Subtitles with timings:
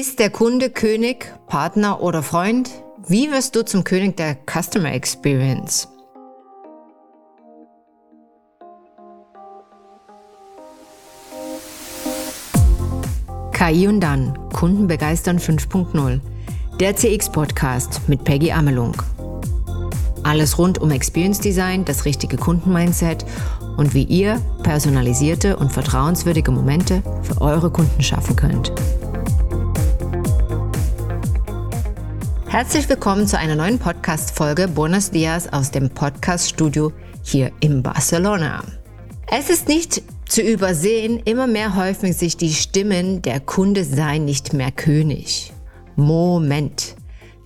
[0.00, 2.70] Ist der Kunde König, Partner oder Freund?
[3.06, 5.88] Wie wirst du zum König der Customer Experience?
[13.52, 16.20] KI und dann, Kunden begeistern 5.0.
[16.80, 18.94] Der CX-Podcast mit Peggy Amelung.
[20.22, 23.26] Alles rund um Experience Design, das richtige Kundenmindset
[23.76, 28.72] und wie ihr personalisierte und vertrauenswürdige Momente für eure Kunden schaffen könnt.
[32.50, 36.90] Herzlich willkommen zu einer neuen Podcast-Folge Buenos Dias aus dem Podcast-Studio
[37.22, 38.64] hier in Barcelona.
[39.30, 44.52] Es ist nicht zu übersehen, immer mehr häufen sich die Stimmen, der Kunde sei nicht
[44.52, 45.52] mehr König.
[45.94, 46.96] Moment,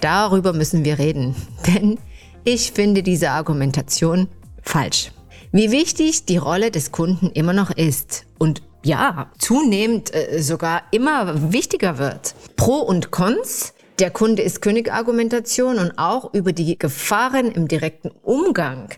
[0.00, 1.36] darüber müssen wir reden,
[1.66, 1.98] denn
[2.45, 4.26] ich finde diese Argumentation
[4.62, 5.12] falsch.
[5.52, 11.52] Wie wichtig die Rolle des Kunden immer noch ist und ja, zunehmend äh, sogar immer
[11.52, 12.34] wichtiger wird.
[12.56, 18.88] Pro und Cons der Kunde ist König-Argumentation und auch über die Gefahren im direkten Umgang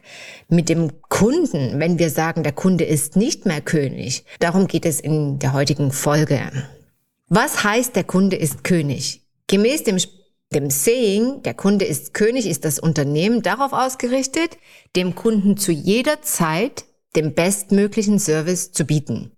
[0.48, 4.25] mit dem Kunden, wenn wir sagen, der Kunde ist nicht mehr König.
[4.38, 6.50] Darum geht es in der heutigen Folge.
[7.28, 9.22] Was heißt, der Kunde ist König?
[9.48, 9.98] Gemäß dem,
[10.55, 14.56] dem Saying, der Kunde ist König, ist das Unternehmen darauf ausgerichtet,
[14.94, 16.84] dem Kunden zu jeder Zeit
[17.16, 19.33] den bestmöglichen Service zu bieten,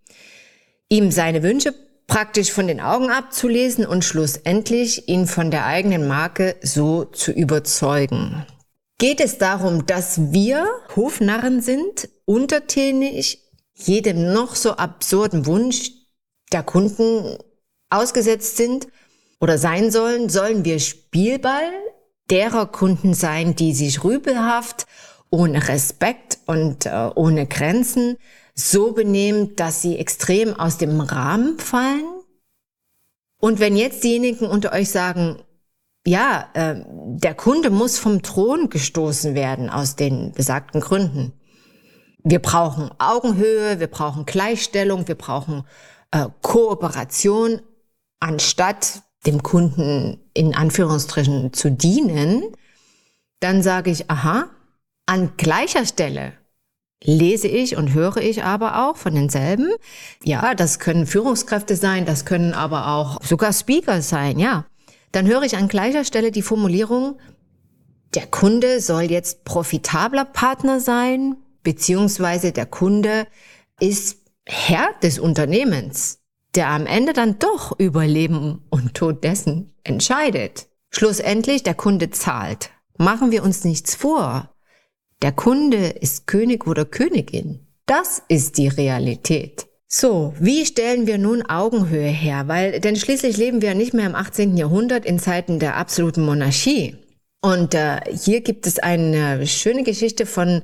[0.89, 1.75] ihm seine Wünsche
[2.09, 8.45] praktisch von den Augen abzulesen und schlussendlich ihn von der eigenen Marke so zu überzeugen.
[8.98, 15.92] Geht es darum, dass wir Hofnarren sind, untertänig, jedem noch so absurden Wunsch
[16.50, 17.39] der Kunden
[17.91, 18.89] ausgesetzt sind
[19.39, 20.31] oder sein sollen?
[20.31, 21.70] Sollen wir Spielball
[22.31, 24.87] derer Kunden sein, die sich rübelhaft,
[25.31, 28.17] ohne Respekt und äh, ohne Grenzen
[28.59, 32.05] so benehmen, dass sie extrem aus dem Rahmen fallen?
[33.41, 35.39] Und wenn jetzt diejenigen unter euch sagen,
[36.06, 41.33] ja, äh, der Kunde muss vom Thron gestoßen werden aus den besagten Gründen.
[42.25, 45.65] Wir brauchen Augenhöhe, wir brauchen Gleichstellung, wir brauchen
[46.10, 47.60] äh, Kooperation,
[48.21, 52.43] anstatt dem Kunden in Anführungsstrichen zu dienen,
[53.41, 54.50] dann sage ich, aha,
[55.06, 56.33] an gleicher Stelle
[57.03, 59.69] lese ich und höre ich aber auch von denselben.
[60.25, 64.66] Ja, das können Führungskräfte sein, das können aber auch sogar Speaker sein, ja.
[65.12, 67.19] Dann höre ich an gleicher Stelle die Formulierung,
[68.14, 73.26] der Kunde soll jetzt profitabler Partner sein, beziehungsweise der Kunde
[73.80, 76.20] ist Herr des Unternehmens,
[76.54, 80.69] der am Ende dann doch über Leben und Tod dessen entscheidet.
[80.91, 82.70] Schlussendlich, der Kunde zahlt.
[82.97, 84.50] Machen wir uns nichts vor.
[85.21, 87.67] Der Kunde ist König oder Königin.
[87.87, 89.67] Das ist die Realität.
[89.89, 92.47] So, wie stellen wir nun Augenhöhe her?
[92.47, 94.57] Weil, denn schließlich leben wir nicht mehr im 18.
[94.57, 96.97] Jahrhundert in Zeiten der absoluten Monarchie.
[97.41, 100.62] Und äh, hier gibt es eine schöne Geschichte von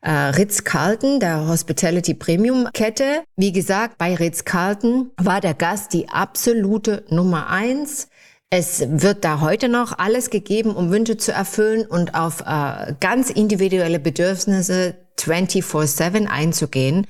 [0.00, 3.22] äh, Ritz-Carlton, der Hospitality Premium Kette.
[3.36, 8.08] Wie gesagt, bei Ritz-Carlton war der Gast die absolute Nummer eins.
[8.54, 13.30] Es wird da heute noch alles gegeben, um Wünsche zu erfüllen und auf äh, ganz
[13.30, 17.06] individuelle Bedürfnisse 24/7 einzugehen.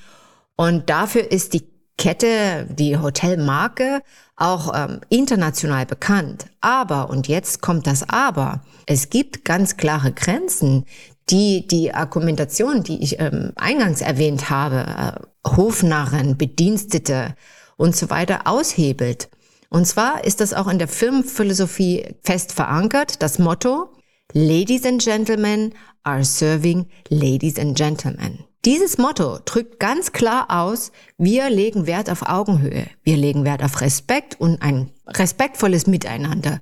[0.55, 1.65] Und dafür ist die
[1.99, 4.03] Kette, die Hotelmarke,
[4.37, 6.47] auch ähm, international bekannt.
[6.61, 10.85] Aber, und jetzt kommt das Aber, es gibt ganz klare Grenzen,
[11.29, 17.35] die die Argumentation, die ich ähm, eingangs erwähnt habe, äh, Hofnarren, Bedienstete
[17.77, 19.29] und so weiter aushebelt.
[19.73, 23.89] Und zwar ist das auch in der Firmenphilosophie fest verankert, das Motto
[24.35, 25.73] Ladies and Gentlemen
[26.03, 28.45] are serving Ladies and Gentlemen.
[28.67, 33.81] Dieses Motto drückt ganz klar aus, wir legen Wert auf Augenhöhe, wir legen Wert auf
[33.81, 36.61] Respekt und ein respektvolles Miteinander.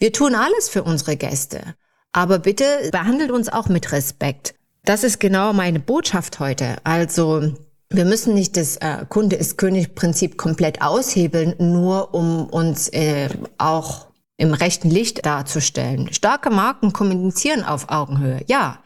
[0.00, 1.76] Wir tun alles für unsere Gäste,
[2.10, 4.56] aber bitte behandelt uns auch mit Respekt.
[4.84, 6.78] Das ist genau meine Botschaft heute.
[6.82, 7.54] Also
[7.92, 13.28] wir müssen nicht das äh, Kunde ist König-Prinzip komplett aushebeln, nur um uns äh,
[13.58, 14.06] auch
[14.36, 16.12] im rechten Licht darzustellen.
[16.12, 18.42] Starke Marken kommunizieren auf Augenhöhe.
[18.46, 18.78] Ja,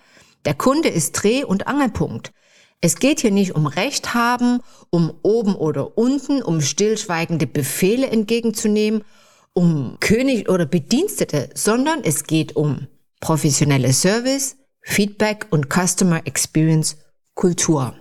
[0.47, 2.33] der Kunde ist Dreh- und Angelpunkt.
[2.81, 9.05] Es geht hier nicht um Recht haben, um oben oder unten, um stillschweigende Befehle entgegenzunehmen,
[9.53, 12.89] um König oder Bedienstete, sondern es geht um
[13.21, 16.97] professionelle Service, Feedback und Customer Experience
[17.35, 17.95] Kultur.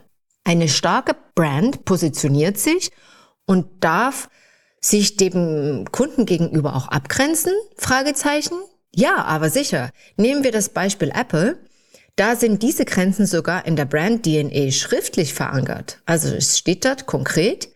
[0.43, 2.91] Eine starke Brand positioniert sich
[3.45, 4.29] und darf
[4.79, 7.53] sich dem Kunden gegenüber auch abgrenzen?
[7.77, 8.57] Fragezeichen.
[8.93, 9.91] Ja, aber sicher.
[10.17, 11.57] Nehmen wir das Beispiel Apple.
[12.15, 16.01] Da sind diese Grenzen sogar in der Brand DNA schriftlich verankert.
[16.05, 17.69] Also es steht dort konkret.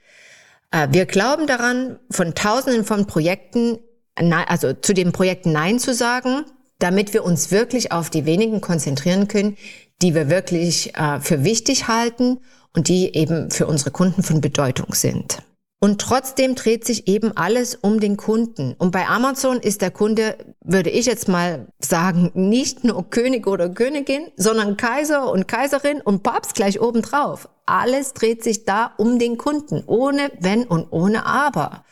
[0.71, 3.79] Äh, wir glauben daran, von Tausenden von Projekten
[4.15, 6.43] also zu dem Projekt Nein zu sagen,
[6.79, 9.57] damit wir uns wirklich auf die wenigen konzentrieren können,
[10.01, 12.39] die wir wirklich äh, für wichtig halten
[12.75, 15.39] und die eben für unsere Kunden von Bedeutung sind.
[15.79, 18.73] Und trotzdem dreht sich eben alles um den Kunden.
[18.79, 23.69] Und bei Amazon ist der Kunde, würde ich jetzt mal sagen, nicht nur König oder
[23.69, 27.47] Königin, sondern Kaiser und Kaiserin und Papst gleich obendrauf.
[27.67, 31.83] Alles dreht sich da um den Kunden, ohne Wenn und ohne Aber.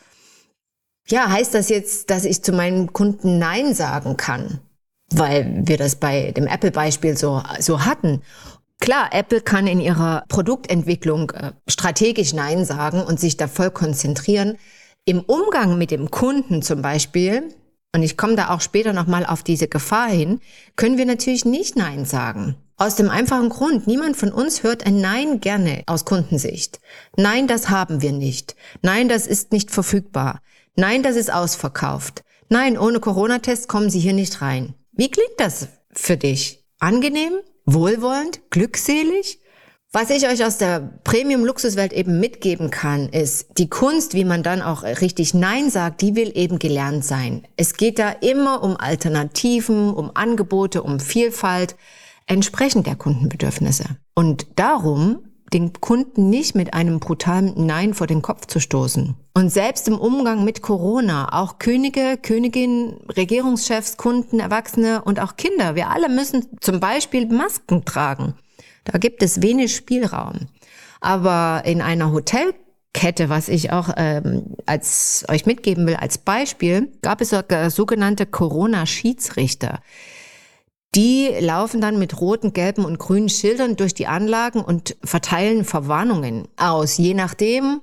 [1.08, 4.62] Ja, heißt das jetzt, dass ich zu meinem Kunden Nein sagen kann?
[5.12, 8.22] Weil wir das bei dem Apple-Beispiel so, so hatten.
[8.80, 14.58] Klar, Apple kann in ihrer Produktentwicklung äh, strategisch Nein sagen und sich da voll konzentrieren.
[15.06, 17.56] Im Umgang mit dem Kunden zum Beispiel,
[17.94, 20.42] und ich komme da auch später nochmal auf diese Gefahr hin,
[20.76, 22.56] können wir natürlich nicht Nein sagen.
[22.78, 26.82] Aus dem einfachen Grund, niemand von uns hört ein Nein gerne aus Kundensicht.
[27.16, 28.56] Nein, das haben wir nicht.
[28.82, 30.42] Nein, das ist nicht verfügbar.
[30.76, 32.24] Nein, das ist ausverkauft.
[32.50, 34.74] Nein, ohne Corona-Test kommen Sie hier nicht rein.
[34.96, 36.66] Wie klingt das für dich?
[36.80, 37.40] Angenehm?
[37.66, 39.40] wohlwollend, glückselig.
[39.92, 44.62] Was ich euch aus der Premium-Luxuswelt eben mitgeben kann, ist, die Kunst, wie man dann
[44.62, 47.48] auch richtig Nein sagt, die will eben gelernt sein.
[47.56, 51.78] Es geht da immer um Alternativen, um Angebote, um Vielfalt,
[52.26, 53.86] entsprechend der Kundenbedürfnisse.
[54.16, 55.20] Und darum
[55.54, 59.16] den Kunden nicht mit einem brutalen Nein vor den Kopf zu stoßen.
[59.34, 65.76] Und selbst im Umgang mit Corona, auch Könige, Königinnen, Regierungschefs, Kunden, Erwachsene und auch Kinder,
[65.76, 68.36] wir alle müssen zum Beispiel Masken tragen.
[68.86, 70.48] Da gibt es wenig Spielraum.
[71.00, 77.22] Aber in einer Hotelkette, was ich auch ähm, als euch mitgeben will als Beispiel, gab
[77.22, 77.36] es
[77.76, 79.80] sogenannte Corona-Schiedsrichter.
[80.96, 86.48] Die laufen dann mit roten, gelben und grünen Schildern durch die Anlagen und verteilen Verwarnungen
[86.56, 87.82] aus, je nachdem,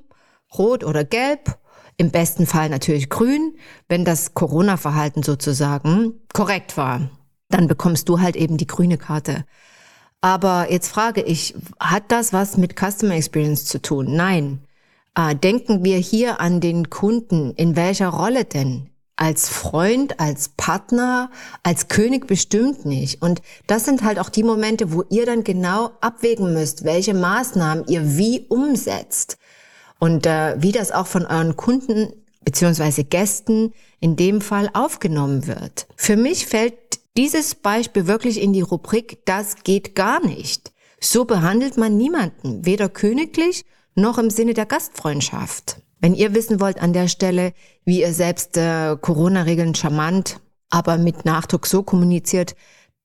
[0.57, 1.59] rot oder gelb,
[1.99, 3.55] im besten Fall natürlich grün,
[3.89, 7.11] wenn das Corona-Verhalten sozusagen korrekt war.
[7.51, 9.45] Dann bekommst du halt eben die grüne Karte.
[10.23, 14.15] Aber jetzt frage ich, hat das was mit Customer Experience zu tun?
[14.15, 14.61] Nein.
[15.15, 17.53] Äh, denken wir hier an den Kunden.
[17.57, 18.89] In welcher Rolle denn?
[19.17, 21.31] Als Freund, als Partner,
[21.63, 23.23] als König bestimmt nicht.
[23.23, 27.87] Und das sind halt auch die Momente, wo ihr dann genau abwägen müsst, welche Maßnahmen
[27.89, 29.39] ihr wie umsetzt.
[29.99, 32.13] Und äh, wie das auch von euren Kunden
[32.45, 35.87] beziehungsweise Gästen in dem Fall aufgenommen wird.
[35.97, 36.75] Für mich fällt
[37.17, 40.73] dieses Beispiel wirklich in die Rubrik, das geht gar nicht.
[41.01, 45.82] So behandelt man niemanden, weder königlich noch im Sinne der Gastfreundschaft.
[46.03, 47.53] Wenn ihr wissen wollt an der Stelle,
[47.85, 52.57] wie ihr selbst äh, Corona-Regeln charmant, aber mit Nachdruck so kommuniziert,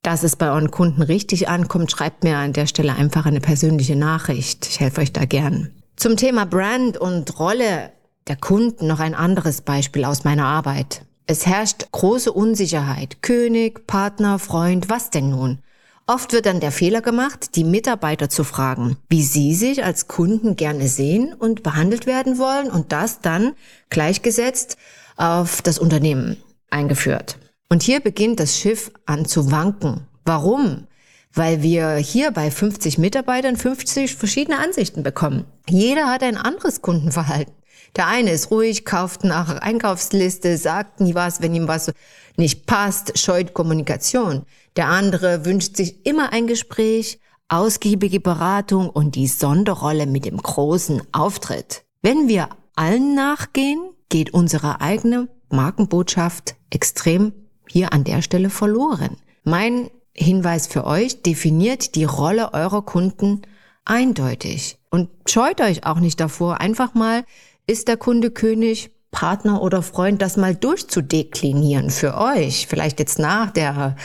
[0.01, 3.95] dass es bei euren Kunden richtig ankommt, schreibt mir an der Stelle einfach eine persönliche
[3.95, 4.65] Nachricht.
[4.67, 5.71] Ich helfe euch da gern.
[5.95, 7.91] Zum Thema Brand und Rolle
[8.25, 11.05] der Kunden noch ein anderes Beispiel aus meiner Arbeit.
[11.27, 13.21] Es herrscht große Unsicherheit.
[13.21, 15.59] König, Partner, Freund, was denn nun?
[16.09, 20.55] Oft wird dann der Fehler gemacht, die Mitarbeiter zu fragen, wie sie sich als Kunden
[20.55, 23.51] gerne sehen und behandelt werden wollen und das dann
[23.89, 24.77] gleichgesetzt
[25.17, 26.37] auf das Unternehmen
[26.69, 27.37] eingeführt.
[27.67, 30.07] Und hier beginnt das Schiff an zu wanken.
[30.23, 30.87] Warum?
[31.33, 35.43] Weil wir hier bei 50 Mitarbeitern 50 verschiedene Ansichten bekommen.
[35.67, 37.53] Jeder hat ein anderes Kundenverhalten.
[37.95, 41.91] Der eine ist ruhig, kauft nach Einkaufsliste, sagt nie was, wenn ihm was
[42.35, 44.43] nicht passt, scheut Kommunikation.
[44.75, 47.19] Der andere wünscht sich immer ein Gespräch,
[47.49, 51.83] ausgiebige Beratung und die Sonderrolle mit dem großen Auftritt.
[52.01, 53.79] Wenn wir allen nachgehen,
[54.09, 57.33] geht unsere eigene Markenbotschaft extrem
[57.67, 59.17] hier an der Stelle verloren.
[59.43, 63.43] Mein Hinweis für euch, definiert die Rolle eurer Kunden
[63.85, 67.23] eindeutig und scheut euch auch nicht davor, einfach mal,
[67.67, 73.51] ist der Kunde König, Partner oder Freund das mal durchzudeklinieren für euch, vielleicht jetzt nach
[73.51, 73.95] der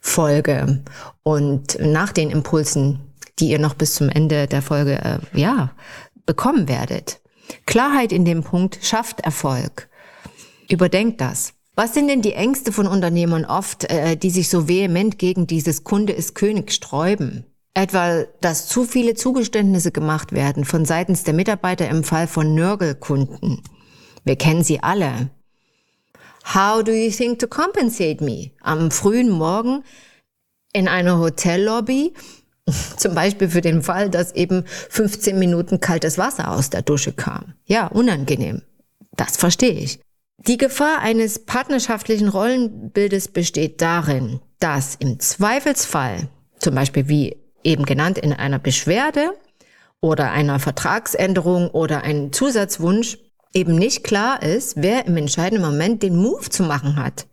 [0.00, 0.82] Folge
[1.22, 3.00] und nach den Impulsen,
[3.38, 5.72] die ihr noch bis zum Ende der Folge äh, ja
[6.26, 7.20] bekommen werdet.
[7.66, 9.88] Klarheit in dem Punkt schafft Erfolg.
[10.68, 11.54] Überdenkt das.
[11.74, 15.84] Was sind denn die Ängste von Unternehmern oft, äh, die sich so vehement gegen dieses
[15.84, 17.46] Kunde ist König sträuben?
[17.74, 23.62] Etwa, dass zu viele Zugeständnisse gemacht werden von seitens der Mitarbeiter im Fall von Nörgelkunden.
[24.24, 25.30] Wir kennen sie alle.
[26.54, 28.52] How do you think to compensate me?
[28.62, 29.84] Am frühen Morgen
[30.72, 32.14] in einer Hotellobby,
[32.96, 37.54] zum Beispiel für den Fall, dass eben 15 Minuten kaltes Wasser aus der Dusche kam.
[37.64, 38.62] Ja, unangenehm.
[39.16, 40.00] Das verstehe ich.
[40.46, 46.28] Die Gefahr eines partnerschaftlichen Rollenbildes besteht darin, dass im Zweifelsfall,
[46.60, 49.32] zum Beispiel wie eben genannt in einer Beschwerde
[50.00, 53.18] oder einer Vertragsänderung oder einem Zusatzwunsch,
[53.54, 57.26] eben nicht klar ist, wer im entscheidenden Moment den Move zu machen hat.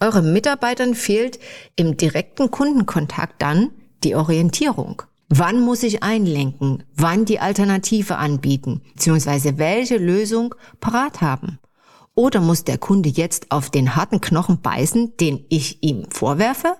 [0.00, 1.38] Euren Mitarbeitern fehlt
[1.74, 3.70] im direkten Kundenkontakt dann
[4.04, 5.02] die Orientierung.
[5.28, 6.84] Wann muss ich einlenken?
[6.94, 8.80] Wann die Alternative anbieten?
[8.94, 11.58] Beziehungsweise welche Lösung parat haben?
[12.14, 16.76] Oder muss der Kunde jetzt auf den harten Knochen beißen, den ich ihm vorwerfe?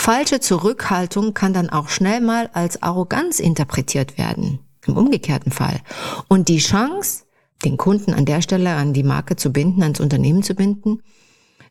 [0.00, 4.60] Falsche Zurückhaltung kann dann auch schnell mal als Arroganz interpretiert werden.
[4.86, 5.80] Im umgekehrten Fall.
[6.28, 7.24] Und die Chance,
[7.64, 11.02] den Kunden an der Stelle an die Marke zu binden, ans Unternehmen zu binden,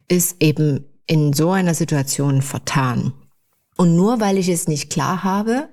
[0.10, 3.14] ist eben in so einer Situation vertan.
[3.78, 5.70] Und nur weil ich es nicht klar habe,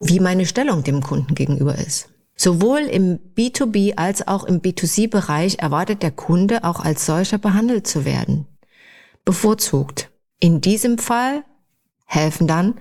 [0.00, 2.08] wie meine Stellung dem Kunden gegenüber ist.
[2.34, 8.06] Sowohl im B2B als auch im B2C-Bereich erwartet der Kunde auch als solcher behandelt zu
[8.06, 8.46] werden.
[9.26, 10.10] Bevorzugt.
[10.40, 11.44] In diesem Fall
[12.10, 12.74] helfen dann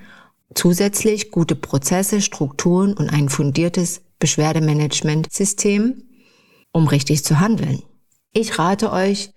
[0.55, 6.03] zusätzlich gute Prozesse, Strukturen und ein fundiertes Beschwerdemanagementsystem,
[6.71, 7.83] um richtig zu handeln.
[8.33, 9.31] Ich rate euch,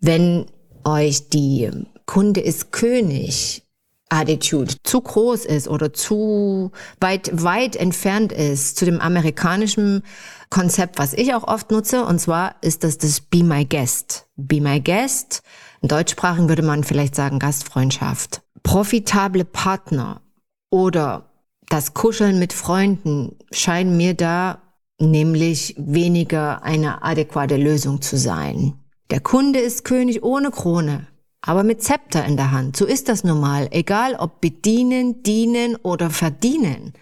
[0.00, 0.46] wenn
[0.84, 1.70] euch die
[2.06, 3.62] Kunde ist König
[4.08, 10.04] Attitude zu groß ist oder zu weit, weit entfernt ist zu dem amerikanischen
[10.48, 14.28] Konzept, was ich auch oft nutze, und zwar ist das das Be My Guest.
[14.36, 15.42] Be My Guest.
[15.82, 18.45] In Deutschsprachen würde man vielleicht sagen Gastfreundschaft.
[18.66, 20.22] Profitable Partner
[20.70, 21.30] oder
[21.68, 24.60] das Kuscheln mit Freunden scheinen mir da
[25.00, 28.74] nämlich weniger eine adäquate Lösung zu sein.
[29.10, 31.06] Der Kunde ist König ohne Krone,
[31.42, 32.76] aber mit Zepter in der Hand.
[32.76, 36.92] So ist das normal, egal ob bedienen, dienen oder verdienen.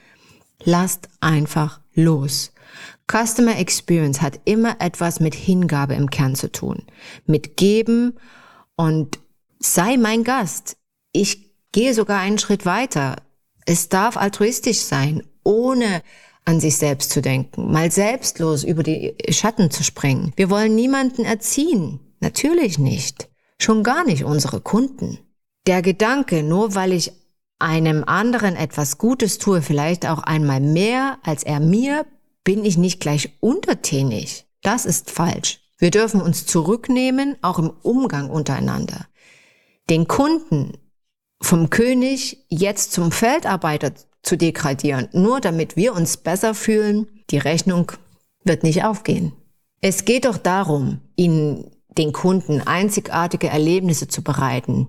[0.64, 2.52] Lasst einfach los.
[3.10, 6.82] Customer Experience hat immer etwas mit Hingabe im Kern zu tun,
[7.24, 8.18] mit Geben
[8.76, 9.18] und
[9.60, 10.76] sei mein Gast.
[11.12, 11.43] Ich
[11.74, 13.16] gehe sogar einen Schritt weiter.
[13.66, 16.02] Es darf altruistisch sein, ohne
[16.44, 20.32] an sich selbst zu denken, mal selbstlos über die Schatten zu springen.
[20.36, 21.98] Wir wollen niemanden erziehen.
[22.20, 23.28] Natürlich nicht.
[23.58, 25.18] Schon gar nicht unsere Kunden.
[25.66, 27.12] Der Gedanke, nur weil ich
[27.58, 32.06] einem anderen etwas Gutes tue, vielleicht auch einmal mehr als er mir,
[32.44, 34.46] bin ich nicht gleich untertänig.
[34.62, 35.60] Das ist falsch.
[35.78, 39.06] Wir dürfen uns zurücknehmen, auch im Umgang untereinander.
[39.90, 40.74] Den Kunden
[41.44, 47.92] vom König jetzt zum Feldarbeiter zu degradieren, nur damit wir uns besser fühlen, die Rechnung
[48.44, 49.32] wird nicht aufgehen.
[49.80, 54.88] Es geht doch darum, ihnen den Kunden einzigartige Erlebnisse zu bereiten,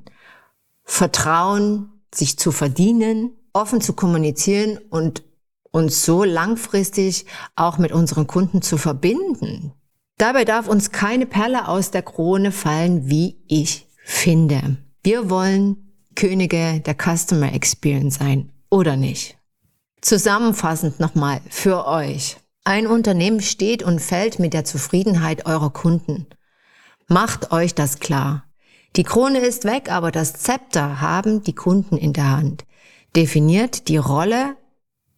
[0.83, 5.23] Vertrauen sich zu verdienen, offen zu kommunizieren und
[5.71, 9.73] uns so langfristig auch mit unseren Kunden zu verbinden.
[10.17, 14.77] Dabei darf uns keine Perle aus der Krone fallen, wie ich finde.
[15.03, 15.84] Wir wollen
[16.15, 19.37] Könige der Customer Experience sein oder nicht.
[20.01, 22.37] Zusammenfassend nochmal für euch.
[22.63, 26.27] Ein Unternehmen steht und fällt mit der Zufriedenheit eurer Kunden.
[27.07, 28.45] Macht euch das klar.
[28.95, 32.65] Die Krone ist weg, aber das Zepter haben die Kunden in der Hand.
[33.15, 34.55] Definiert die Rolle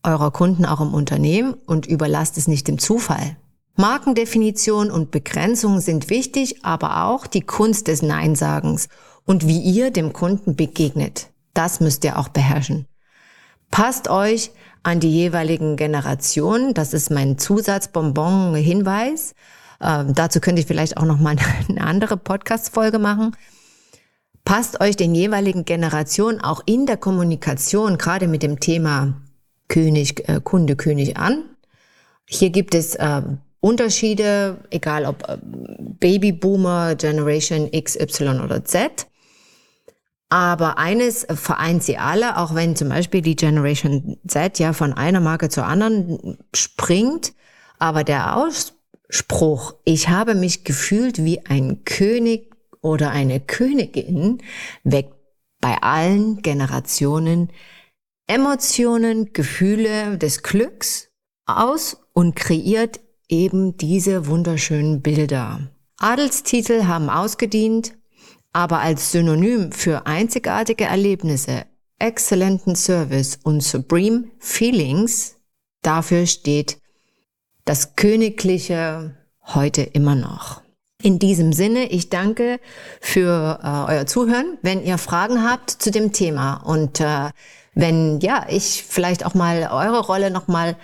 [0.04, 3.38] eurer Kunden auch im Unternehmen und überlasst es nicht dem Zufall.
[3.76, 8.90] Markendefinition und Begrenzung sind wichtig, aber auch die Kunst des Neinsagens
[9.28, 11.28] und wie ihr dem Kunden begegnet.
[11.54, 12.88] Das müsst ihr auch beherrschen.
[13.70, 16.74] Passt euch an die jeweiligen Generationen.
[16.74, 19.36] Das ist mein Zusatzbonbon-Hinweis.
[19.82, 21.36] Ähm, dazu könnte ich vielleicht auch noch mal
[21.70, 23.36] eine andere Podcast-Folge machen.
[24.46, 29.22] Passt euch den jeweiligen Generationen auch in der Kommunikation, gerade mit dem Thema
[29.68, 31.44] König, äh, Kunde, König an.
[32.26, 33.22] Hier gibt es äh,
[33.60, 39.08] Unterschiede, egal ob äh, Babyboomer, Generation X, Y oder Z.
[40.30, 45.22] Aber eines vereint sie alle, auch wenn zum Beispiel die Generation Z ja von einer
[45.22, 47.34] Marke zur anderen springt.
[47.80, 54.40] Aber der Ausspruch, ich habe mich gefühlt wie ein König oder eine Königin,
[54.84, 55.14] weckt
[55.62, 57.50] bei allen Generationen
[58.30, 61.08] Emotionen, Gefühle des Glücks
[61.46, 65.62] aus und kreiert eben diese wunderschönen Bilder.
[65.98, 67.97] Adelstitel haben ausgedient,
[68.54, 71.66] aber als Synonym für einzigartige Erlebnisse,
[72.00, 75.36] exzellenten Service und supreme Feelings,
[75.82, 76.80] dafür steht
[77.66, 80.62] das Königliche heute immer noch.
[81.02, 82.60] In diesem Sinne, ich danke
[83.02, 84.58] für äh, euer Zuhören.
[84.64, 87.30] Wenn ihr Fragen habt zu dem Thema und äh,
[87.76, 90.76] wenn ja, ich vielleicht auch mal eure Rolle noch mal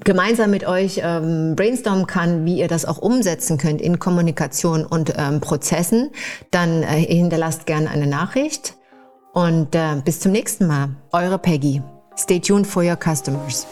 [0.00, 5.12] gemeinsam mit euch ähm, brainstormen kann, wie ihr das auch umsetzen könnt in Kommunikation und
[5.16, 6.10] ähm, Prozessen,
[6.50, 8.76] dann äh, hinterlasst gerne eine Nachricht.
[9.32, 10.90] Und äh, bis zum nächsten Mal.
[11.12, 11.82] Eure Peggy.
[12.18, 13.66] Stay tuned for your customers.